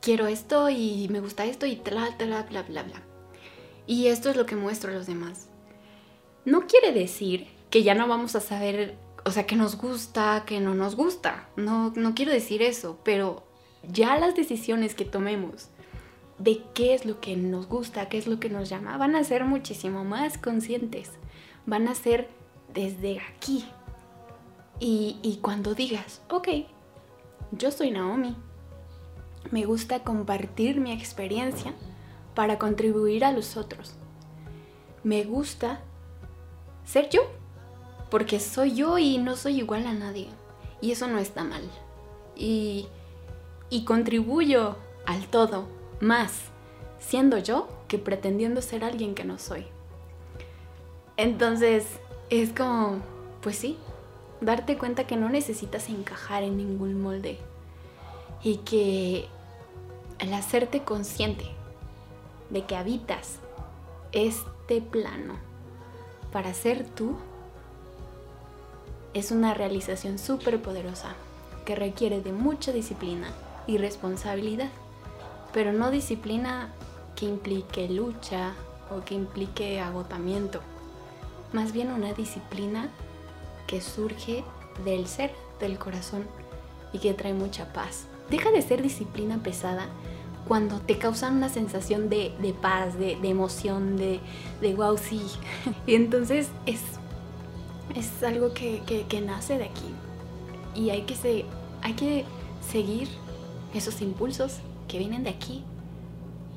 quiero 0.00 0.26
esto 0.26 0.70
y 0.70 1.08
me 1.10 1.20
gusta 1.20 1.44
esto 1.44 1.66
y 1.66 1.76
bla, 1.76 2.14
bla, 2.18 2.42
bla, 2.44 2.62
bla, 2.62 2.82
bla. 2.82 3.02
Y 3.86 4.08
esto 4.08 4.30
es 4.30 4.36
lo 4.36 4.46
que 4.46 4.56
muestro 4.56 4.90
a 4.90 4.94
los 4.94 5.06
demás. 5.06 5.48
No 6.44 6.66
quiere 6.66 6.92
decir 6.92 7.48
que 7.70 7.82
ya 7.82 7.94
no 7.94 8.06
vamos 8.06 8.36
a 8.36 8.40
saber, 8.40 8.96
o 9.24 9.30
sea, 9.30 9.46
que 9.46 9.56
nos 9.56 9.76
gusta, 9.76 10.44
que 10.46 10.60
no 10.60 10.74
nos 10.74 10.96
gusta. 10.96 11.48
No, 11.56 11.92
no 11.96 12.14
quiero 12.14 12.32
decir 12.32 12.62
eso, 12.62 12.98
pero 13.02 13.46
ya 13.88 14.18
las 14.18 14.34
decisiones 14.34 14.94
que 14.94 15.04
tomemos 15.04 15.70
de 16.38 16.62
qué 16.74 16.94
es 16.94 17.06
lo 17.06 17.20
que 17.20 17.36
nos 17.36 17.66
gusta, 17.66 18.08
qué 18.08 18.18
es 18.18 18.26
lo 18.26 18.38
que 18.38 18.50
nos 18.50 18.68
llama, 18.68 18.96
van 18.98 19.16
a 19.16 19.24
ser 19.24 19.44
muchísimo 19.44 20.04
más 20.04 20.38
conscientes. 20.38 21.12
Van 21.64 21.88
a 21.88 21.94
ser 21.94 22.28
desde 22.72 23.20
aquí. 23.20 23.64
Y, 24.78 25.18
y 25.22 25.38
cuando 25.38 25.74
digas, 25.74 26.22
ok, 26.30 26.48
yo 27.52 27.70
soy 27.70 27.90
Naomi. 27.90 28.36
Me 29.50 29.64
gusta 29.64 30.02
compartir 30.02 30.80
mi 30.80 30.92
experiencia 30.92 31.72
para 32.34 32.58
contribuir 32.58 33.24
a 33.24 33.32
los 33.32 33.56
otros. 33.56 33.94
Me 35.04 35.24
gusta 35.24 35.80
ser 36.84 37.08
yo, 37.10 37.22
porque 38.10 38.40
soy 38.40 38.74
yo 38.74 38.98
y 38.98 39.18
no 39.18 39.36
soy 39.36 39.58
igual 39.58 39.86
a 39.86 39.92
nadie. 39.92 40.28
Y 40.80 40.92
eso 40.92 41.06
no 41.06 41.18
está 41.18 41.44
mal. 41.44 41.62
Y, 42.34 42.88
y 43.70 43.84
contribuyo 43.84 44.76
al 45.06 45.26
todo 45.28 45.68
más 46.00 46.50
siendo 46.98 47.38
yo 47.38 47.68
que 47.88 47.98
pretendiendo 47.98 48.62
ser 48.62 48.84
alguien 48.84 49.14
que 49.14 49.24
no 49.24 49.38
soy. 49.38 49.66
Entonces, 51.16 51.86
es 52.30 52.52
como, 52.52 53.00
pues 53.40 53.56
sí, 53.56 53.78
darte 54.40 54.76
cuenta 54.76 55.06
que 55.06 55.16
no 55.16 55.28
necesitas 55.28 55.88
encajar 55.88 56.42
en 56.42 56.56
ningún 56.56 57.00
molde 57.00 57.38
y 58.42 58.58
que 58.58 59.28
al 60.18 60.32
hacerte 60.34 60.82
consciente 60.82 61.46
de 62.50 62.64
que 62.64 62.76
habitas 62.76 63.38
este 64.12 64.80
plano 64.80 65.34
para 66.32 66.52
ser 66.54 66.86
tú, 66.86 67.16
es 69.14 69.30
una 69.30 69.54
realización 69.54 70.18
súper 70.18 70.60
poderosa 70.60 71.14
que 71.64 71.74
requiere 71.74 72.20
de 72.20 72.32
mucha 72.32 72.72
disciplina 72.72 73.28
y 73.66 73.78
responsabilidad, 73.78 74.68
pero 75.52 75.72
no 75.72 75.90
disciplina 75.90 76.72
que 77.14 77.24
implique 77.24 77.88
lucha 77.88 78.52
o 78.94 79.04
que 79.04 79.14
implique 79.14 79.80
agotamiento, 79.80 80.60
más 81.52 81.72
bien 81.72 81.90
una 81.90 82.12
disciplina 82.12 82.90
que 83.66 83.80
surge 83.80 84.44
del 84.84 85.06
ser, 85.06 85.32
del 85.60 85.78
corazón 85.78 86.24
y 86.92 86.98
que 86.98 87.14
trae 87.14 87.34
mucha 87.34 87.72
paz. 87.72 88.06
Deja 88.30 88.50
de 88.50 88.62
ser 88.62 88.82
disciplina 88.82 89.42
pesada 89.42 89.88
cuando 90.48 90.78
te 90.80 90.98
causan 90.98 91.36
una 91.36 91.48
sensación 91.48 92.08
de, 92.08 92.32
paz, 92.60 92.98
de, 92.98 93.12
emoción, 93.22 93.96
de, 93.96 94.20
wow, 94.74 94.96
sí. 94.96 95.22
y 95.86 95.94
entonces 95.94 96.48
es, 96.66 96.80
es 97.94 98.22
algo 98.22 98.52
que, 98.54 99.22
nace 99.24 99.58
de 99.58 99.64
aquí. 99.64 99.92
Y 100.74 100.90
hay 100.90 101.02
que, 101.02 101.44
hay 101.82 101.92
que 101.94 102.24
seguir 102.60 103.08
esos 103.74 104.00
impulsos 104.00 104.58
que 104.88 104.98
vienen 104.98 105.24
de 105.24 105.30
aquí 105.30 105.64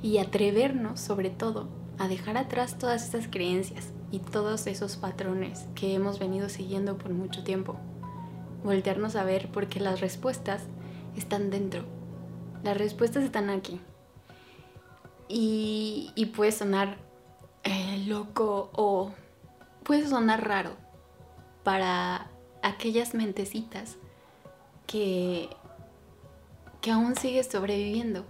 y 0.02 0.20
atrevernos 0.20 1.00
sobre 1.00 1.30
todo 1.30 1.68
a 1.98 2.08
dejar 2.08 2.38
atrás 2.38 2.78
todas 2.78 3.04
estas 3.04 3.28
creencias 3.28 3.92
y 4.12 4.20
todos 4.20 4.68
esos 4.68 4.98
patrones 4.98 5.66
que 5.76 5.94
hemos 5.94 6.20
venido 6.20 6.50
siguiendo 6.50 6.98
por 6.98 7.12
mucho 7.12 7.44
tiempo. 7.44 7.78
Voltearnos 8.64 9.16
a 9.16 9.24
ver 9.24 9.50
porque 9.52 9.80
las 9.80 10.02
respuestas 10.02 10.64
están 11.16 11.50
dentro. 11.50 11.84
Las 12.64 12.78
respuestas 12.78 13.24
están 13.24 13.50
aquí. 13.50 13.80
Y, 15.28 16.32
puede 16.36 16.52
sonar 16.52 16.98
eh, 17.64 18.04
loco 18.08 18.72
o 18.74 19.12
puede 19.84 20.08
sonar 20.08 20.48
raro 20.48 20.72
para 21.64 22.32
aquellas 22.64 23.14
mentecitas 23.14 23.98
que, 24.88 25.50
que 26.82 26.92
aún 26.92 27.16
sigues 27.16 27.48
sobreviviendo. 27.48 28.26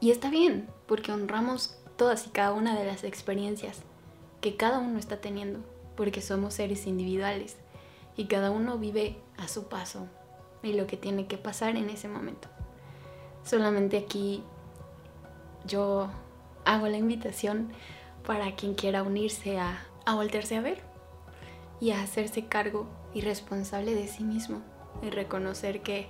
Y 0.00 0.10
está 0.10 0.30
bien, 0.30 0.68
porque 0.86 1.12
honramos 1.12 1.76
todas 1.96 2.26
y 2.26 2.30
cada 2.30 2.52
una 2.52 2.78
de 2.78 2.84
las 2.84 3.04
experiencias 3.04 3.82
que 4.42 4.56
cada 4.56 4.80
uno 4.80 4.98
está 4.98 5.20
teniendo, 5.20 5.60
porque 5.96 6.20
somos 6.20 6.54
seres 6.54 6.86
individuales 6.86 7.56
y 8.16 8.26
cada 8.26 8.50
uno 8.50 8.76
vive 8.76 9.16
a 9.38 9.46
su 9.46 9.68
paso 9.68 10.08
y 10.64 10.72
lo 10.74 10.88
que 10.88 10.96
tiene 10.96 11.26
que 11.26 11.38
pasar 11.38 11.76
en 11.76 11.88
ese 11.88 12.08
momento. 12.08 12.48
Solamente 13.44 13.96
aquí 13.96 14.42
yo 15.64 16.10
hago 16.64 16.88
la 16.88 16.96
invitación 16.96 17.72
para 18.26 18.56
quien 18.56 18.74
quiera 18.74 19.04
unirse 19.04 19.60
a, 19.60 19.86
a 20.06 20.16
voltearse 20.16 20.56
a 20.56 20.60
ver 20.60 20.82
y 21.80 21.92
a 21.92 22.02
hacerse 22.02 22.46
cargo 22.46 22.88
y 23.14 23.20
responsable 23.20 23.94
de 23.94 24.08
sí 24.08 24.24
mismo 24.24 24.60
y 25.02 25.10
reconocer 25.10 25.82
que, 25.82 26.08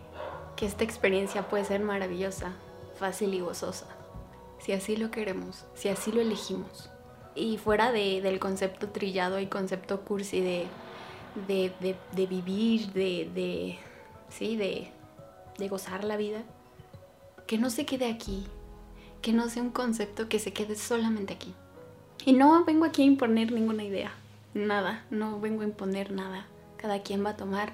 que 0.57 0.65
esta 0.65 0.85
experiencia 0.85 1.49
puede 1.49 1.67
ser 1.67 1.83
maravillosa, 1.83 2.53
fácil 2.99 3.35
y 3.35 3.41
gozosa, 3.41 3.87
si 4.59 4.73
así 4.73 4.97
lo 4.97 5.11
queremos, 5.11 5.67
si 5.75 5.91
así 5.91 6.13
lo 6.13 6.23
elegimos 6.23 6.92
y 7.35 7.57
fuera 7.59 7.93
de, 7.93 8.21
del 8.21 8.39
concepto 8.39 8.89
trillado 8.89 9.41
y 9.41 9.47
concepto 9.47 10.03
cursi 10.03 10.41
de, 10.41 10.67
de, 11.47 12.27
vivir, 12.27 12.93
de, 12.93 13.79
sí, 14.29 14.57
de, 14.57 14.91
de 15.59 15.69
gozar 15.69 16.05
la 16.05 16.17
vida, 16.17 16.43
que 17.47 17.59
no 17.59 17.71
se 17.71 17.87
quede 17.87 18.11
aquí, 18.11 18.47
que 19.21 19.33
no 19.33 19.49
sea 19.49 19.63
un 19.63 19.71
concepto 19.71 20.29
que 20.29 20.39
se 20.39 20.53
quede 20.53 20.77
solamente 20.77 21.33
aquí. 21.33 21.55
Y 22.25 22.35
no 22.35 22.65
vengo 22.65 22.85
aquí 22.85 23.03
a 23.03 23.07
imponer 23.07 23.53
ninguna 23.53 23.85
idea, 23.85 24.13
nada, 24.55 25.05
no 25.11 25.41
vengo 25.41 25.63
a 25.63 25.67
imponer 25.67 26.13
nada. 26.13 26.47
Cada 26.77 27.03
quien 27.03 27.25
va 27.25 27.31
a 27.31 27.37
tomar 27.37 27.73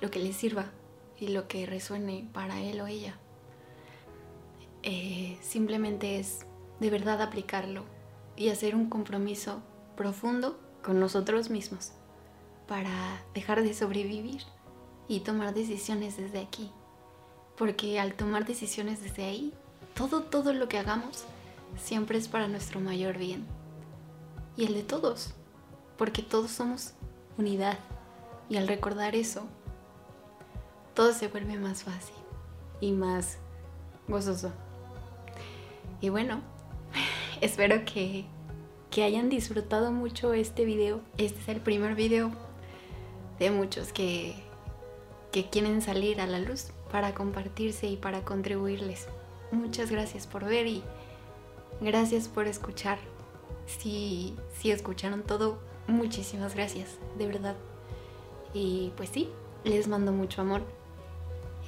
lo 0.00 0.10
que 0.10 0.18
le 0.18 0.32
sirva 0.32 0.66
y 1.18 1.28
lo 1.28 1.48
que 1.48 1.66
resuene 1.66 2.28
para 2.32 2.60
él 2.60 2.80
o 2.80 2.86
ella. 2.86 3.16
Eh, 4.82 5.38
simplemente 5.40 6.18
es 6.18 6.46
de 6.80 6.90
verdad 6.90 7.22
aplicarlo 7.22 7.84
y 8.36 8.48
hacer 8.48 8.74
un 8.74 8.88
compromiso 8.88 9.62
profundo 9.96 10.58
con 10.82 10.98
nosotros 10.98 11.50
mismos 11.50 11.92
para 12.66 13.22
dejar 13.34 13.62
de 13.62 13.74
sobrevivir 13.74 14.42
y 15.08 15.20
tomar 15.20 15.54
decisiones 15.54 16.16
desde 16.16 16.40
aquí. 16.40 16.70
Porque 17.56 18.00
al 18.00 18.14
tomar 18.14 18.46
decisiones 18.46 19.02
desde 19.02 19.24
ahí, 19.24 19.52
todo, 19.94 20.22
todo 20.22 20.52
lo 20.52 20.68
que 20.68 20.78
hagamos 20.78 21.24
siempre 21.76 22.18
es 22.18 22.28
para 22.28 22.48
nuestro 22.48 22.80
mayor 22.80 23.18
bien. 23.18 23.46
Y 24.56 24.64
el 24.64 24.74
de 24.74 24.82
todos. 24.82 25.34
Porque 25.98 26.22
todos 26.22 26.50
somos 26.50 26.94
unidad. 27.38 27.78
Y 28.48 28.56
al 28.56 28.68
recordar 28.68 29.14
eso, 29.14 29.46
todo 30.94 31.12
se 31.12 31.28
vuelve 31.28 31.56
más 31.56 31.84
fácil 31.84 32.16
y 32.80 32.92
más 32.92 33.38
gozoso. 34.08 34.52
Y 36.00 36.08
bueno, 36.08 36.40
Espero 37.42 37.84
que, 37.84 38.24
hayan 39.02 39.28
disfrutado 39.28 39.90
mucho 39.90 40.32
este 40.32 40.64
video. 40.64 41.00
Este 41.18 41.40
es 41.40 41.48
el 41.48 41.60
primer 41.60 41.96
video 41.96 42.30
de 43.40 43.50
muchos 43.50 43.92
que, 43.92 44.36
que 45.32 45.50
quieren 45.50 45.82
salir 45.82 46.20
a 46.20 46.28
la 46.28 46.38
luz 46.38 46.68
para 46.92 47.14
compartirse 47.14 47.88
y 47.88 47.96
para 47.96 48.24
contribuirles. 48.24 49.08
Muchas 49.50 49.90
gracias 49.90 50.28
por 50.28 50.44
ver 50.44 50.68
y 50.68 50.84
gracias 51.80 52.28
por 52.28 52.46
escuchar. 52.46 52.98
Si, 53.66 54.36
si 54.56 54.70
escucharon 54.70 55.24
todo, 55.24 55.58
muchísimas 55.88 56.54
gracias, 56.54 56.90
de 57.18 57.26
verdad. 57.26 57.56
Y 58.54 58.92
pues 58.96 59.08
sí, 59.08 59.28
les 59.64 59.88
mando 59.88 60.12
mucho 60.12 60.42
amor. 60.42 60.62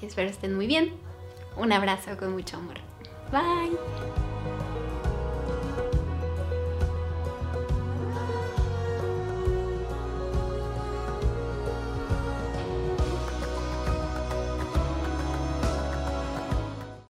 Espero 0.00 0.30
estén 0.30 0.54
muy 0.54 0.68
bien. 0.68 0.92
Un 1.56 1.72
abrazo 1.72 2.16
con 2.16 2.32
mucho 2.32 2.58
amor. 2.58 2.76
Bye. 3.32 4.23